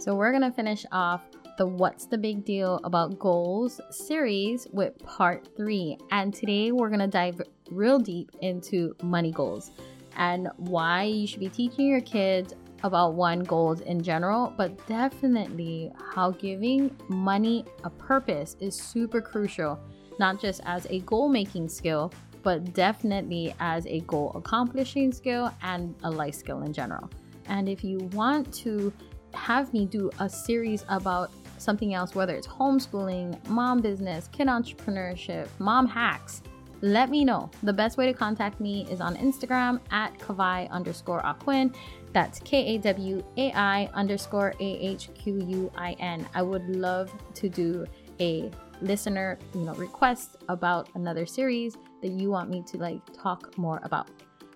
[0.00, 1.22] So, we're going to finish off
[1.58, 5.98] the What's the Big Deal About Goals series with part three.
[6.12, 9.72] And today we're going to dive real deep into money goals
[10.16, 12.54] and why you should be teaching your kids
[12.84, 19.80] about one goals in general, but definitely how giving money a purpose is super crucial,
[20.20, 22.12] not just as a goal making skill,
[22.44, 27.10] but definitely as a goal accomplishing skill and a life skill in general.
[27.46, 28.92] And if you want to
[29.38, 35.48] have me do a series about something else, whether it's homeschooling, mom business, kid entrepreneurship,
[35.58, 36.42] mom hacks,
[36.80, 37.50] let me know.
[37.64, 41.74] The best way to contact me is on Instagram at Kawai underscore Ahquin.
[42.12, 46.26] That's K A W A I underscore A H Q U I N.
[46.34, 47.84] I would love to do
[48.20, 53.58] a listener, you know, request about another series that you want me to like talk
[53.58, 54.08] more about.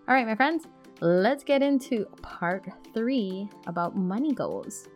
[0.09, 0.67] All right, my friends,
[1.03, 4.89] let's get into part three about money goals.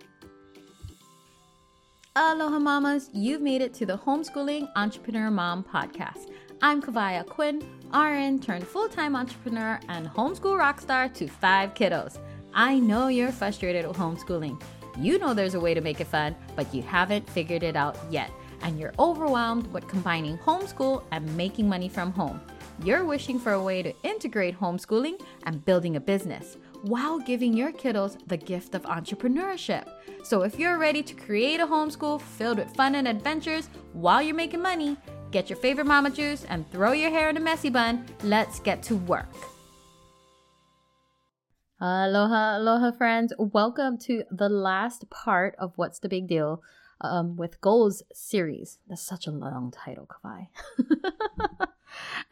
[2.15, 6.30] Aloha mamas, you've made it to the Homeschooling Entrepreneur Mom podcast.
[6.63, 7.60] I'm Kawai Ahquin,
[7.93, 12.18] RN turned full time entrepreneur and homeschool rock star to five kiddos.
[12.54, 14.63] I know you're frustrated with homeschooling.
[14.98, 17.98] You know there's a way to make it fun, but you haven't figured it out
[18.10, 18.30] yet.
[18.63, 22.41] And you're overwhelmed with combining homeschool and making money from home.
[22.85, 27.73] You're wishing for a way to integrate homeschooling and building a business while giving your
[27.73, 29.88] kiddos the gift of entrepreneurship.
[30.24, 34.35] So if you're ready to create a homeschool filled with fun and adventures while you're
[34.35, 34.99] making money,
[35.30, 38.04] get your favorite mama juice and throw your hair in a messy bun.
[38.23, 39.32] Let's get to work.
[41.80, 43.32] Aloha, aloha, friends.
[43.38, 46.63] Welcome to the last part of What's the Big Deal
[47.01, 48.79] um, with Goals series.
[48.89, 50.49] That's such a long title, Kawai.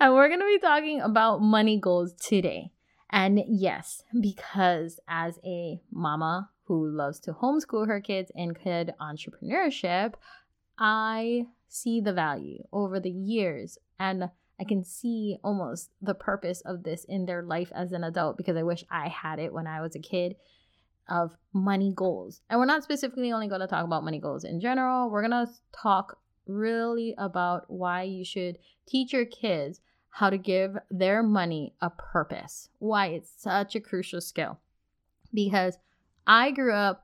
[0.01, 2.71] and we're going to be talking about money goals today.
[3.11, 10.15] And yes, because as a mama who loves to homeschool her kids and kid entrepreneurship,
[10.78, 16.84] I see the value over the years and I can see almost the purpose of
[16.84, 19.81] this in their life as an adult because I wish I had it when I
[19.81, 20.37] was a kid
[21.09, 22.41] of money goals.
[22.48, 25.10] And we're not specifically only going to talk about money goals in general.
[25.10, 30.76] We're going to talk really about why you should teach your kids how to give
[30.91, 32.69] their money a purpose.
[32.78, 34.60] Why it's such a crucial skill.
[35.32, 35.78] Because
[36.26, 37.03] I grew up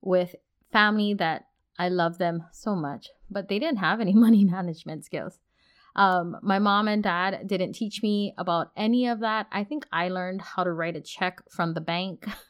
[0.00, 0.36] with
[0.72, 1.46] family that
[1.78, 5.38] I love them so much, but they didn't have any money management skills.
[5.96, 9.48] Um, my mom and dad didn't teach me about any of that.
[9.50, 12.24] I think I learned how to write a check from the bank.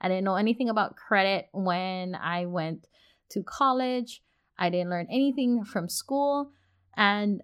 [0.00, 2.86] I didn't know anything about credit when I went
[3.30, 4.22] to college.
[4.58, 6.50] I didn't learn anything from school.
[6.96, 7.42] And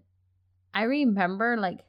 [0.75, 1.85] I remember like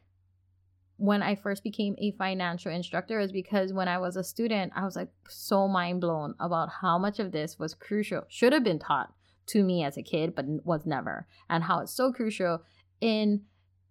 [0.97, 4.83] when I first became a financial instructor is because when I was a student, I
[4.83, 8.79] was like so mind blown about how much of this was crucial, should have been
[8.79, 9.13] taught
[9.47, 12.63] to me as a kid, but was never, and how it's so crucial
[12.99, 13.43] in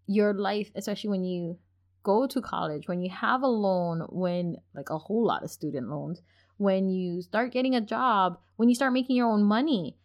[0.07, 1.59] your life, especially when you
[2.03, 5.89] go to college, when you have a loan, when like a whole lot of student
[5.89, 6.23] loans,
[6.59, 9.97] when you start getting a job, when you start making your own money.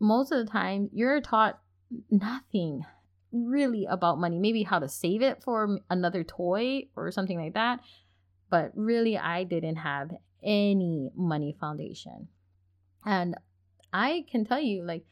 [0.00, 1.60] Most of the time, you're taught
[2.10, 2.84] nothing
[3.32, 4.38] really about money.
[4.38, 7.80] Maybe how to save it for another toy or something like that.
[8.50, 10.10] But really, I didn't have
[10.42, 12.28] any money foundation.
[13.04, 13.36] And
[13.92, 15.04] I can tell you, like,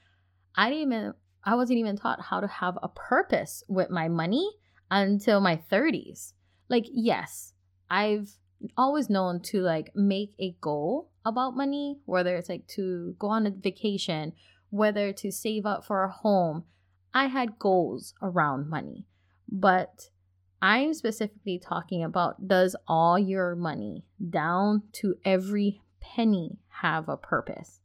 [0.54, 1.14] I didn't even,
[1.44, 4.48] I wasn't even taught how to have a purpose with my money
[4.90, 6.34] until my 30s.
[6.68, 7.52] Like, yes,
[7.90, 8.36] I've
[8.76, 13.46] always known to like make a goal about money, whether it's like to go on
[13.46, 14.32] a vacation,
[14.70, 16.64] whether to save up for a home,
[17.14, 19.06] I had goals around money,
[19.50, 20.08] but
[20.60, 27.80] I'm specifically talking about does all your money down to every penny have a purpose?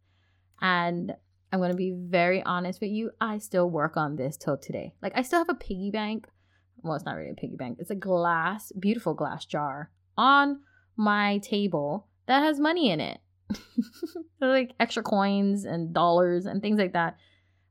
[0.61, 1.13] And
[1.51, 4.93] I'm going to be very honest with you, I still work on this till today.
[5.01, 6.27] Like, I still have a piggy bank.
[6.83, 10.59] Well, it's not really a piggy bank, it's a glass, beautiful glass jar on
[10.95, 13.19] my table that has money in it.
[14.41, 17.17] like extra coins and dollars and things like that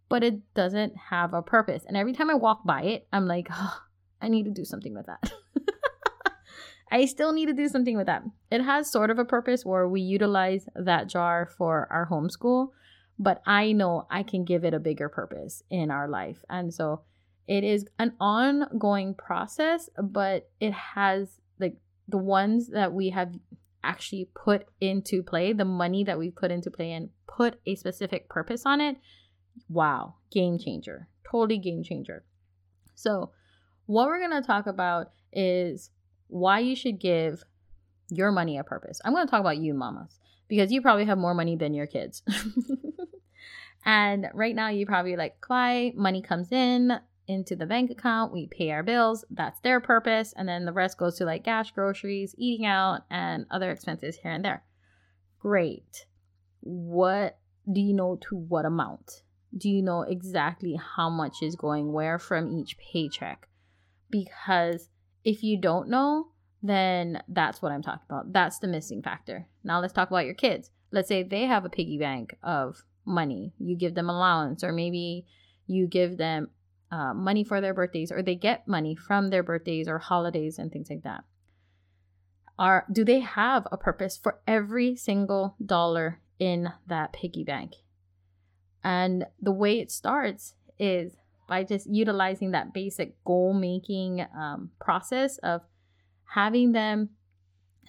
[0.08, 1.84] but it doesn't have a purpose.
[1.86, 3.78] And every time I walk by it, I'm like, oh,
[4.20, 5.32] I need to do something with that.
[6.90, 8.22] I still need to do something with that.
[8.50, 12.68] It has sort of a purpose where we utilize that jar for our homeschool,
[13.18, 16.44] but I know I can give it a bigger purpose in our life.
[16.48, 17.02] And so
[17.48, 21.76] it is an ongoing process, but it has like
[22.08, 23.32] the ones that we have
[23.82, 28.28] actually put into play, the money that we put into play and put a specific
[28.28, 28.96] purpose on it
[29.68, 31.08] wow, game changer.
[31.30, 32.24] Totally game changer.
[32.94, 33.30] So,
[33.86, 35.90] what we're going to talk about is
[36.28, 37.42] why you should give
[38.08, 39.00] your money a purpose.
[39.04, 40.18] I'm going to talk about you, mamas,
[40.48, 42.22] because you probably have more money than your kids.
[43.84, 46.92] and right now, you probably like, Cly, money comes in
[47.28, 50.98] into the bank account, we pay our bills, that's their purpose, and then the rest
[50.98, 54.62] goes to like gas, groceries, eating out, and other expenses here and there.
[55.40, 56.06] Great.
[56.60, 57.38] What
[57.70, 59.22] do you know to what amount?
[59.56, 63.48] Do you know exactly how much is going where from each paycheck?
[64.10, 64.88] Because
[65.24, 66.28] if you don't know,
[66.62, 68.32] then that's what I'm talking about.
[68.32, 69.48] That's the missing factor.
[69.64, 70.70] Now let's talk about your kids.
[70.92, 73.52] Let's say they have a piggy bank of money.
[73.58, 75.26] You give them allowance, or maybe
[75.66, 76.50] you give them
[76.90, 80.70] uh, money for their birthdays, or they get money from their birthdays or holidays and
[80.72, 81.24] things like that.
[82.58, 87.74] Are do they have a purpose for every single dollar in that piggy bank?
[88.82, 91.16] And the way it starts is
[91.48, 95.62] by just utilizing that basic goal making um, process of
[96.34, 97.10] having them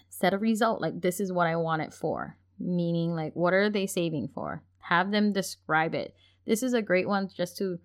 [0.10, 2.38] set a result like this is what I want it for.
[2.60, 4.64] Meaning, like, what are they saving for?
[4.80, 6.16] Have them describe it.
[6.46, 7.80] This is a great one just to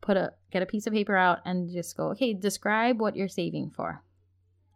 [0.00, 3.28] put a get a piece of paper out and just go, okay, describe what you're
[3.28, 4.02] saving for.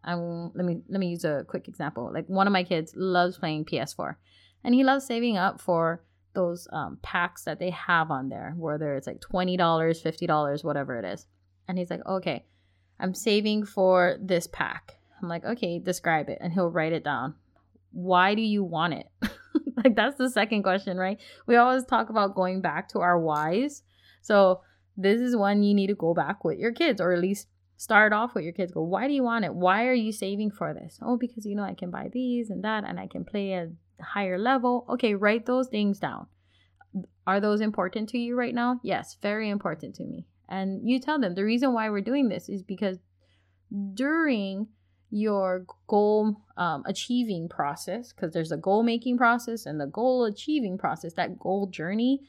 [0.04, 2.10] Um, let me let me use a quick example.
[2.12, 4.16] Like one of my kids loves playing PS4,
[4.64, 6.02] and he loves saving up for
[6.34, 10.64] those um, packs that they have on there, whether it's like twenty dollars, fifty dollars,
[10.64, 11.26] whatever it is.
[11.68, 12.44] And he's like, okay,
[12.98, 14.98] I'm saving for this pack.
[15.20, 16.38] I'm like, okay, describe it.
[16.40, 17.34] And he'll write it down.
[17.92, 19.06] Why do you want it?
[19.76, 21.20] like, that's the second question, right?
[21.46, 23.82] We always talk about going back to our whys.
[24.20, 24.62] So,
[24.96, 28.12] this is one you need to go back with your kids, or at least start
[28.12, 28.72] off with your kids.
[28.72, 29.54] Go, why do you want it?
[29.54, 30.98] Why are you saving for this?
[31.02, 33.68] Oh, because you know, I can buy these and that, and I can play at
[34.00, 34.86] a higher level.
[34.88, 36.26] Okay, write those things down.
[37.26, 38.80] Are those important to you right now?
[38.82, 40.26] Yes, very important to me.
[40.48, 42.98] And you tell them the reason why we're doing this is because
[43.94, 44.68] during
[45.12, 50.78] your goal um, achieving process because there's a goal making process and the goal achieving
[50.78, 52.20] process that goal journey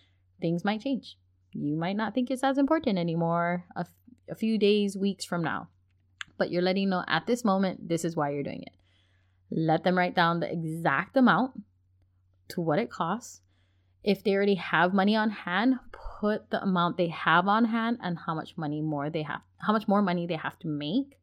[0.41, 1.17] things might change
[1.53, 3.87] you might not think it's as important anymore a, f-
[4.29, 5.69] a few days weeks from now.
[6.37, 8.73] But you're letting know at this moment this is why you're doing it.
[9.51, 11.61] Let them write down the exact amount
[12.49, 13.41] to what it costs.
[14.03, 18.17] If they already have money on hand put the amount they have on hand and
[18.17, 21.17] how much money more they have how much more money they have to make.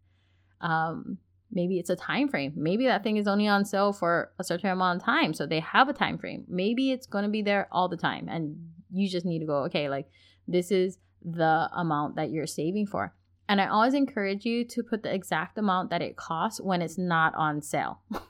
[0.60, 1.18] Um,
[1.50, 2.52] maybe it's a time frame.
[2.56, 5.60] Maybe that thing is only on sale for a certain amount of time so they
[5.60, 6.44] have a time frame.
[6.48, 9.64] Maybe it's going to be there all the time and you just need to go
[9.64, 10.06] okay like
[10.46, 13.14] this is the amount that you're saving for.
[13.48, 16.98] And i always encourage you to put the exact amount that it costs when it's
[16.98, 18.02] not on sale.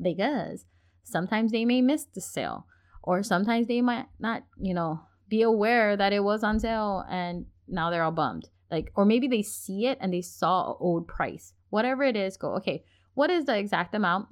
[0.00, 0.66] Because
[1.04, 2.66] sometimes they may miss the sale
[3.02, 7.46] or sometimes they might not you know be aware that it was on sale and
[7.66, 8.48] now they're all bummed.
[8.70, 11.54] Like or maybe they see it and they saw an old price.
[11.70, 14.28] Whatever it is go okay what is the exact amount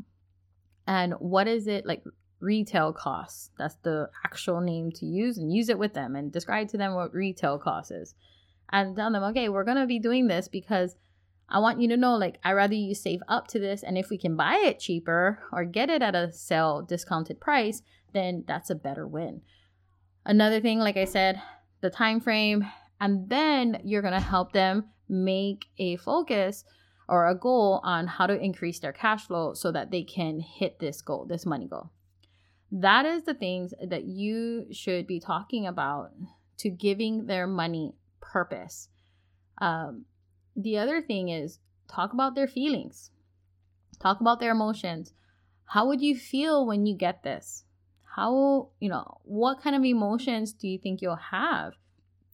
[0.86, 2.04] and what is it like
[2.40, 3.50] retail costs.
[3.58, 6.94] That's the actual name to use and use it with them and describe to them
[6.94, 8.14] what retail cost is.
[8.70, 10.96] And tell them okay we're going to be doing this because
[11.48, 14.08] i want you to know like i rather you save up to this and if
[14.08, 17.82] we can buy it cheaper or get it at a sale discounted price
[18.12, 19.42] then that's a better win.
[20.24, 21.40] Another thing like i said
[21.82, 22.64] the time frame
[23.00, 26.64] and then you're going to help them make a focus
[27.08, 30.78] or a goal on how to increase their cash flow so that they can hit
[30.78, 31.90] this goal, this money goal.
[32.74, 36.10] That is the things that you should be talking about
[36.58, 38.88] to giving their money purpose.
[39.58, 40.06] Um,
[40.56, 43.12] the other thing is talk about their feelings,
[44.00, 45.14] talk about their emotions.
[45.66, 47.62] How would you feel when you get this?
[48.16, 51.74] How, you know, what kind of emotions do you think you'll have?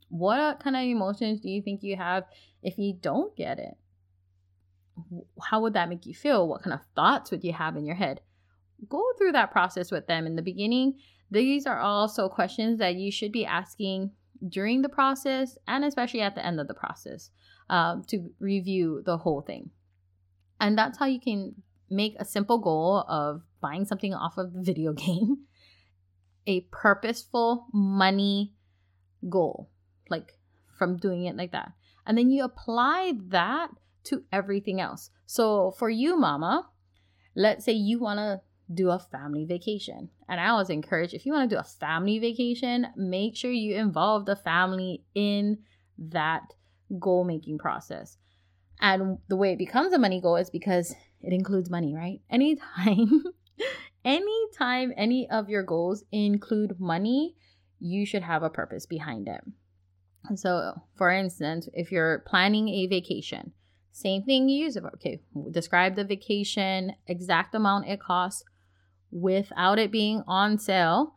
[0.09, 2.25] What kind of emotions do you think you have
[2.63, 3.77] if you don't get it?
[5.43, 6.49] How would that make you feel?
[6.49, 8.23] What kind of thoughts would you have in your head?
[8.89, 10.99] Go through that process with them in the beginning.
[11.31, 14.13] These are also questions that you should be asking
[14.49, 17.31] during the process and especially at the end of the process
[17.69, 19.71] um, to review the whole thing.
[20.61, 21.55] And that's how you can
[21.89, 25.45] make a simple goal of buying something off of the video game
[26.47, 28.55] a purposeful money
[29.29, 29.71] goal
[30.09, 30.39] like
[30.79, 31.73] from doing it like that.
[32.07, 33.69] And then you apply that
[34.05, 35.11] to everything else.
[35.27, 36.69] So for you, mama,
[37.37, 38.41] let's say you want to
[38.73, 40.11] do a family vacation.
[40.29, 43.77] And I always encourage if you want to do a family vacation, make sure you
[43.77, 45.59] involve the family in
[45.99, 46.43] that
[46.99, 48.17] goal making process.
[48.81, 52.21] And the way it becomes a money goal is because it includes money, right?
[52.31, 53.25] Anytime,
[54.05, 57.37] anytime any of your goals include money,
[57.79, 59.41] you should have a purpose behind it.
[60.37, 63.53] So, for instance, if you're planning a vacation,
[63.93, 64.77] same thing you use.
[64.77, 68.45] Okay, describe the vacation, exact amount it costs,
[69.11, 71.15] without it being on sale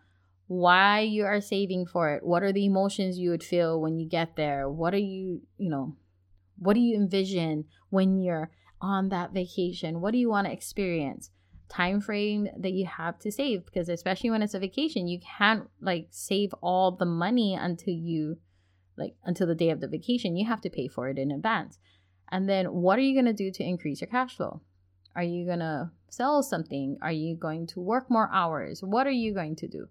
[0.47, 2.23] why you are saving for it.
[2.23, 4.69] What are the emotions you would feel when you get there?
[4.69, 5.95] What are you you know
[6.57, 10.01] what do you envision when you're on that vacation?
[10.01, 11.31] What do you want to experience?
[11.69, 15.69] Time frame that you have to save because especially when it's a vacation you can't
[15.81, 18.37] like save all the money until you
[18.97, 20.35] like until the day of the vacation.
[20.35, 21.79] You have to pay for it in advance.
[22.31, 24.61] And then what are you going to do to increase your cash flow?
[25.15, 28.83] Are you going to sell something are you going to work more hours?
[28.83, 29.87] What are you going to do?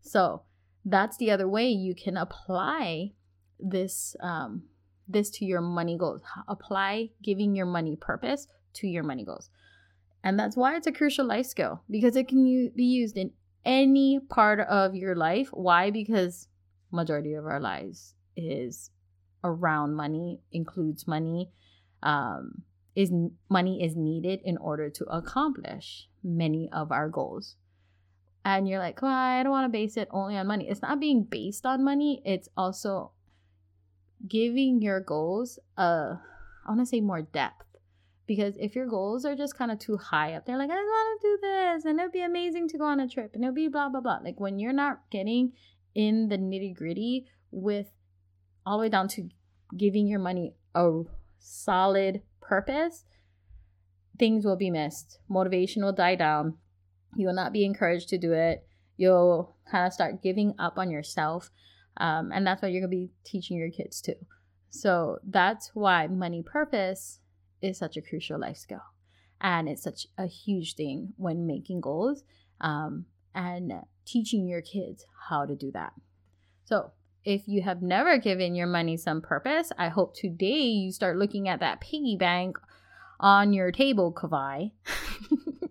[0.00, 0.44] So
[0.86, 3.12] that's the other way you can apply
[3.60, 4.62] this um,
[5.06, 6.22] this to your money goals.
[6.48, 9.50] Apply giving your money purpose to your money goals,
[10.24, 13.32] and that's why it's a crucial life skill because it can u- be used in
[13.64, 15.48] any part of your life.
[15.52, 15.90] Why?
[15.90, 16.48] Because
[16.90, 18.90] majority of our lives is
[19.44, 21.50] around money, includes money.
[22.02, 22.62] Um,
[22.94, 23.10] is
[23.48, 27.56] money is needed in order to accomplish many of our goals.
[28.44, 30.68] And you're like, well, I don't want to base it only on money.
[30.68, 33.12] It's not being based on money, it's also
[34.28, 36.18] giving your goals a
[36.64, 37.71] I want to say more depth.
[38.34, 41.20] Because if your goals are just kind of too high up, they're like, I want
[41.20, 43.68] to do this and it'd be amazing to go on a trip and it'll be
[43.68, 44.20] blah blah blah.
[44.24, 45.52] Like when you're not getting
[45.94, 47.88] in the nitty gritty with
[48.64, 49.28] all the way down to
[49.76, 51.02] giving your money a
[51.38, 53.04] solid purpose,
[54.18, 55.18] things will be missed.
[55.28, 56.56] Motivation will die down.
[57.14, 58.66] You will not be encouraged to do it.
[58.96, 61.50] You'll kind of start giving up on yourself.
[61.98, 64.14] Um, and that's what you're going to be teaching your kids too.
[64.70, 67.18] So that's why money purpose
[67.62, 68.82] is such a crucial life skill.
[69.40, 72.22] And it's such a huge thing when making goals
[72.60, 73.72] um, and
[74.04, 75.92] teaching your kids how to do that.
[76.64, 76.92] So
[77.24, 81.48] if you have never given your money some purpose, I hope today you start looking
[81.48, 82.56] at that piggy bank
[83.20, 84.72] on your table, Kawai.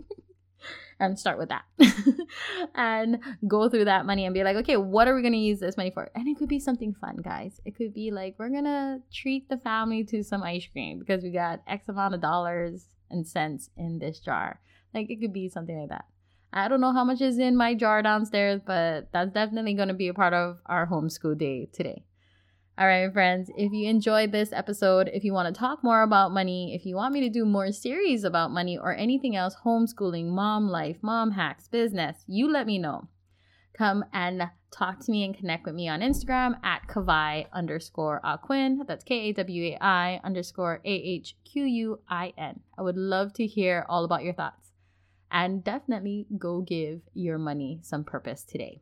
[1.02, 1.66] and start with that.
[2.76, 3.18] and
[3.48, 5.76] go through that money and be like, okay, what are we going to use this
[5.76, 6.12] money for?
[6.16, 7.60] And it could be something fun, guys.
[7.66, 11.24] It could be like, we're going to treat the family to some ice cream because
[11.24, 14.62] we got X amount of dollars and cents in this jar.
[14.94, 16.06] Like, it could be something like that.
[16.54, 19.94] I don't know how much is in my jar downstairs, but that's definitely going to
[19.94, 22.04] be a part of our homeschool day today.
[22.82, 26.32] All right, friends, if you enjoyed this episode, if you want to talk more about
[26.32, 30.30] money, if you want me to do more series about money or anything else, homeschooling,
[30.30, 33.08] mom life, mom hacks, business, you let me know.
[33.78, 38.80] Come and talk to me and connect with me on Instagram at Kawai underscore Ahquin.
[38.88, 42.62] That's K A W A I underscore A H Q U I N.
[42.80, 44.72] I would love to hear all about your thoughts.
[45.30, 48.82] And definitely go give your money some purpose today.